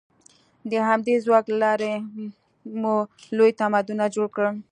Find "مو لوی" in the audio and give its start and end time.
2.79-3.51